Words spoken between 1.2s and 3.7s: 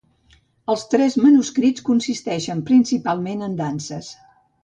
manuscrits consisteixen principalment en